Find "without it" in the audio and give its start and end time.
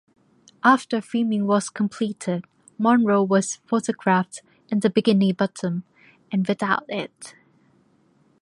6.47-7.35